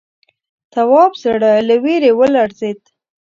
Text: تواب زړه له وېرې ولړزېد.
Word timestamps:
تواب 0.73 1.11
زړه 1.23 1.51
له 1.67 1.75
وېرې 1.83 2.11
ولړزېد. 2.19 2.79